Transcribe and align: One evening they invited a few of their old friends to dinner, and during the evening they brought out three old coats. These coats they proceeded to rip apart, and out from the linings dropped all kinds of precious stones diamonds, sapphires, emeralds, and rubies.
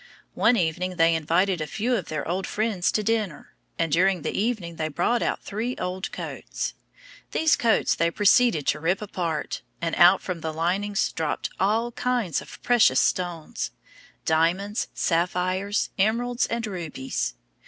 One 0.33 0.57
evening 0.57 0.95
they 0.95 1.13
invited 1.13 1.61
a 1.61 1.67
few 1.67 1.95
of 1.95 2.05
their 2.07 2.27
old 2.27 2.47
friends 2.47 2.91
to 2.93 3.03
dinner, 3.03 3.53
and 3.77 3.91
during 3.91 4.23
the 4.23 4.35
evening 4.35 4.77
they 4.77 4.87
brought 4.87 5.21
out 5.21 5.43
three 5.43 5.75
old 5.77 6.11
coats. 6.11 6.73
These 7.33 7.55
coats 7.55 7.93
they 7.93 8.09
proceeded 8.09 8.65
to 8.65 8.79
rip 8.79 8.99
apart, 8.99 9.61
and 9.79 9.93
out 9.97 10.23
from 10.23 10.41
the 10.41 10.51
linings 10.51 11.11
dropped 11.11 11.51
all 11.59 11.91
kinds 11.91 12.41
of 12.41 12.59
precious 12.63 12.99
stones 12.99 13.69
diamonds, 14.25 14.87
sapphires, 14.95 15.91
emeralds, 15.99 16.47
and 16.47 16.65
rubies. 16.65 17.35